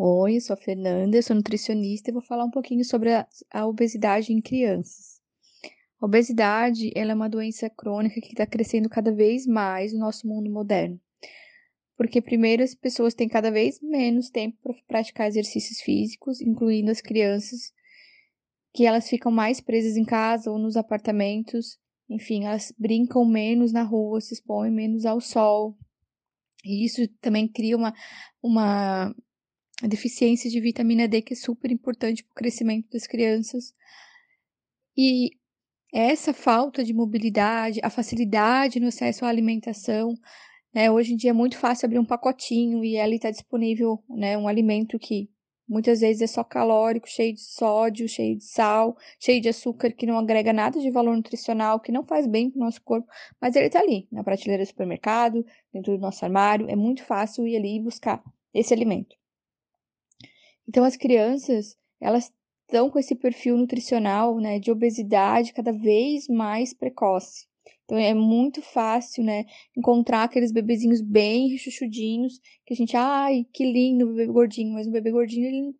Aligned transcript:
Oi, 0.00 0.36
eu 0.36 0.40
sou 0.40 0.54
a 0.54 0.56
Fernanda, 0.56 1.16
eu 1.16 1.22
sou 1.24 1.34
nutricionista 1.34 2.08
e 2.08 2.12
vou 2.12 2.22
falar 2.22 2.44
um 2.44 2.52
pouquinho 2.52 2.84
sobre 2.84 3.12
a, 3.12 3.26
a 3.50 3.66
obesidade 3.66 4.32
em 4.32 4.40
crianças. 4.40 5.20
A 6.00 6.06
obesidade 6.06 6.92
ela 6.94 7.10
é 7.10 7.14
uma 7.16 7.28
doença 7.28 7.68
crônica 7.68 8.20
que 8.20 8.28
está 8.28 8.46
crescendo 8.46 8.88
cada 8.88 9.12
vez 9.12 9.44
mais 9.44 9.92
no 9.92 9.98
nosso 9.98 10.24
mundo 10.28 10.48
moderno. 10.48 11.00
Porque, 11.96 12.22
primeiro, 12.22 12.62
as 12.62 12.76
pessoas 12.76 13.12
têm 13.12 13.28
cada 13.28 13.50
vez 13.50 13.80
menos 13.82 14.30
tempo 14.30 14.56
para 14.62 14.72
praticar 14.86 15.26
exercícios 15.26 15.80
físicos, 15.80 16.40
incluindo 16.40 16.92
as 16.92 17.00
crianças, 17.00 17.72
que 18.72 18.86
elas 18.86 19.08
ficam 19.08 19.32
mais 19.32 19.60
presas 19.60 19.96
em 19.96 20.04
casa 20.04 20.48
ou 20.48 20.60
nos 20.60 20.76
apartamentos. 20.76 21.76
Enfim, 22.08 22.44
elas 22.44 22.72
brincam 22.78 23.24
menos 23.24 23.72
na 23.72 23.82
rua, 23.82 24.20
se 24.20 24.34
expõem 24.34 24.70
menos 24.70 25.04
ao 25.04 25.20
sol. 25.20 25.76
E 26.64 26.84
isso 26.84 27.08
também 27.20 27.48
cria 27.48 27.76
uma, 27.76 27.92
uma 28.40 29.12
deficiência 29.86 30.50
de 30.50 30.60
vitamina 30.60 31.06
D, 31.06 31.22
que 31.22 31.34
é 31.34 31.36
super 31.36 31.70
importante 31.70 32.24
para 32.24 32.32
o 32.32 32.34
crescimento 32.34 32.90
das 32.90 33.06
crianças. 33.06 33.74
E 34.96 35.30
essa 35.92 36.34
falta 36.34 36.82
de 36.82 36.92
mobilidade, 36.92 37.80
a 37.82 37.90
facilidade 37.90 38.80
no 38.80 38.88
acesso 38.88 39.24
à 39.24 39.28
alimentação, 39.28 40.14
né? 40.74 40.90
Hoje 40.90 41.14
em 41.14 41.16
dia 41.16 41.30
é 41.30 41.32
muito 41.32 41.56
fácil 41.56 41.86
abrir 41.86 41.98
um 41.98 42.04
pacotinho 42.04 42.84
e 42.84 42.98
ali 42.98 43.16
está 43.16 43.30
disponível, 43.30 44.02
né, 44.08 44.36
um 44.36 44.48
alimento 44.48 44.98
que 44.98 45.30
muitas 45.68 46.00
vezes 46.00 46.22
é 46.22 46.26
só 46.26 46.42
calórico, 46.42 47.08
cheio 47.08 47.34
de 47.34 47.42
sódio, 47.42 48.08
cheio 48.08 48.36
de 48.36 48.44
sal, 48.44 48.96
cheio 49.20 49.40
de 49.40 49.48
açúcar, 49.48 49.92
que 49.92 50.06
não 50.06 50.18
agrega 50.18 50.52
nada 50.52 50.80
de 50.80 50.90
valor 50.90 51.14
nutricional, 51.14 51.78
que 51.78 51.92
não 51.92 52.04
faz 52.04 52.26
bem 52.26 52.50
para 52.50 52.58
o 52.58 52.64
nosso 52.64 52.82
corpo, 52.82 53.06
mas 53.40 53.54
ele 53.54 53.66
está 53.66 53.80
ali, 53.80 54.08
na 54.10 54.24
prateleira 54.24 54.64
do 54.64 54.66
supermercado, 54.66 55.44
dentro 55.72 55.92
do 55.94 56.00
nosso 56.00 56.24
armário, 56.24 56.68
é 56.70 56.76
muito 56.76 57.04
fácil 57.04 57.46
ir 57.46 57.56
ali 57.56 57.80
buscar 57.80 58.22
esse 58.54 58.72
alimento. 58.72 59.16
Então 60.68 60.84
as 60.84 60.96
crianças, 60.96 61.76
elas 61.98 62.30
estão 62.66 62.90
com 62.90 62.98
esse 62.98 63.14
perfil 63.14 63.56
nutricional, 63.56 64.38
né, 64.38 64.58
de 64.58 64.70
obesidade 64.70 65.54
cada 65.54 65.72
vez 65.72 66.28
mais 66.28 66.74
precoce. 66.74 67.46
Então 67.84 67.96
é 67.96 68.12
muito 68.12 68.60
fácil, 68.60 69.24
né, 69.24 69.46
encontrar 69.74 70.24
aqueles 70.24 70.52
bebezinhos 70.52 71.00
bem 71.00 71.48
rechuchudinhos, 71.48 72.38
que 72.66 72.74
a 72.74 72.76
gente, 72.76 72.94
ai, 72.94 73.46
que 73.50 73.64
lindo 73.64 74.04
o 74.04 74.14
bebê 74.14 74.26
gordinho, 74.26 74.74
mas 74.74 74.86
o 74.86 74.90
bebê 74.90 75.10
gordinho 75.10 75.46
ele, 75.46 75.74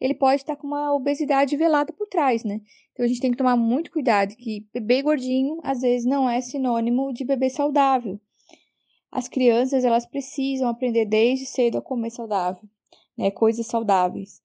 ele 0.00 0.14
pode 0.14 0.42
estar 0.42 0.56
com 0.56 0.66
uma 0.66 0.92
obesidade 0.92 1.56
velada 1.56 1.92
por 1.92 2.08
trás, 2.08 2.42
né? 2.42 2.60
Então 2.92 3.04
a 3.04 3.08
gente 3.08 3.20
tem 3.20 3.30
que 3.30 3.36
tomar 3.36 3.56
muito 3.56 3.92
cuidado 3.92 4.34
que 4.34 4.66
bebê 4.74 5.02
gordinho 5.02 5.60
às 5.62 5.82
vezes 5.82 6.04
não 6.04 6.28
é 6.28 6.40
sinônimo 6.40 7.12
de 7.12 7.24
bebê 7.24 7.48
saudável. 7.48 8.20
As 9.12 9.28
crianças, 9.28 9.84
elas 9.84 10.04
precisam 10.04 10.68
aprender 10.68 11.04
desde 11.04 11.46
cedo 11.46 11.78
a 11.78 11.82
comer 11.82 12.10
saudável, 12.10 12.68
né, 13.16 13.30
coisas 13.30 13.66
saudáveis. 13.66 14.40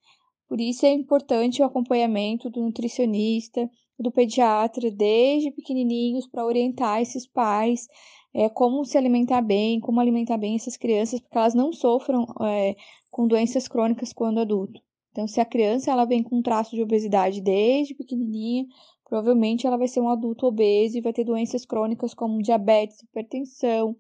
Por 0.48 0.62
isso 0.62 0.86
é 0.86 0.92
importante 0.92 1.62
o 1.62 1.66
acompanhamento 1.66 2.50
do 2.50 2.62
nutricionista, 2.62 3.70
do 4.00 4.12
pediatra, 4.12 4.90
desde 4.90 5.52
pequenininhos, 5.52 6.28
para 6.28 6.46
orientar 6.46 7.02
esses 7.02 7.28
pais 7.28 7.88
é, 8.34 8.48
como 8.50 8.86
se 8.86 8.98
alimentar 8.98 9.42
bem, 9.42 9.80
como 9.80 10.00
alimentar 10.00 10.38
bem 10.38 10.56
essas 10.56 10.78
crianças, 10.78 11.20
para 11.20 11.30
que 11.30 11.38
elas 11.38 11.56
não 11.56 11.74
sofram 11.74 12.26
é, 12.42 12.76
com 13.10 13.28
doenças 13.28 13.68
crônicas 13.68 14.14
quando 14.14 14.40
adulto. 14.40 14.82
Então, 15.12 15.28
se 15.28 15.42
a 15.42 15.46
criança 15.46 15.92
ela 15.92 16.06
vem 16.06 16.22
com 16.22 16.38
um 16.38 16.42
traço 16.44 16.76
de 16.76 16.84
obesidade 16.84 17.42
desde 17.42 17.96
pequenininha, 17.96 18.68
provavelmente 19.04 19.66
ela 19.66 19.78
vai 19.78 19.88
ser 19.88 20.02
um 20.02 20.10
adulto 20.10 20.46
obeso 20.46 20.98
e 20.98 21.02
vai 21.02 21.12
ter 21.12 21.24
doenças 21.24 21.66
crônicas 21.66 22.14
como 22.14 22.42
diabetes, 22.42 23.02
hipertensão, 23.02 23.96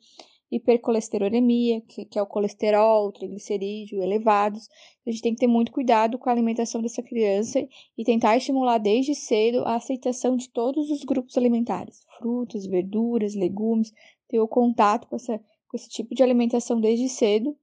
hipercolesterolemia, 0.52 1.82
que, 1.82 2.06
que 2.06 2.18
é 2.18 2.22
o 2.22 2.26
colesterol, 2.26 3.08
o 3.08 3.12
triglicerídeo 3.12 4.02
elevados. 4.02 4.68
A 5.06 5.12
gente 5.12 5.22
tem 5.22 5.34
que 5.34 5.40
ter 5.40 5.48
muito 5.48 5.72
cuidado 5.72 6.18
com 6.18 6.30
a 6.30 6.32
alimentação 6.32 6.82
dessa 6.82 7.04
criança 7.04 7.60
e 7.98 8.04
tentar 8.04 8.38
estimular 8.38 8.78
desde 8.78 9.14
cedo 9.14 9.64
a 9.66 9.76
aceitação 9.76 10.38
de 10.38 10.50
todos 10.50 10.90
os 10.90 11.04
grupos 11.04 11.38
alimentares, 11.38 12.06
frutas, 12.18 12.66
verduras, 12.66 13.36
legumes, 13.36 13.94
ter 14.28 14.40
o 14.40 14.48
contato 14.48 15.08
com, 15.08 15.16
essa, 15.16 15.38
com 15.38 15.78
esse 15.78 15.90
tipo 15.90 16.16
de 16.16 16.24
alimentação 16.24 16.80
desde 16.80 17.10
cedo, 17.10 17.56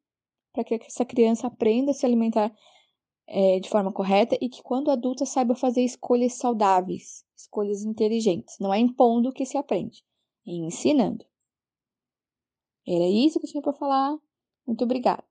para 0.53 0.65
que 0.65 0.75
essa 0.75 1.05
criança 1.05 1.47
aprenda 1.47 1.91
a 1.91 1.95
se 1.95 2.07
alimentar 2.07 2.55
é, 3.27 3.59
de 3.59 3.69
forma 3.69 3.93
correta 3.93 4.37
e 4.41 4.49
que 4.49 4.63
quando 4.63 4.91
adulta 4.91 5.25
saiba 5.25 5.55
fazer 5.55 5.83
escolhas 5.83 6.35
saudáveis, 6.35 7.25
escolhas 7.37 7.83
inteligentes. 7.83 8.57
Não 8.61 8.73
é 8.73 8.79
impondo 8.79 9.33
que 9.33 9.47
se 9.47 9.57
aprende, 9.57 10.05
é 10.47 10.53
ensinando. 10.53 11.25
Era 12.87 13.07
isso 13.07 13.39
que 13.39 13.47
eu 13.47 13.51
tinha 13.51 13.63
para 13.63 13.73
falar. 13.75 14.17
Muito 14.67 14.85
obrigada. 14.85 15.25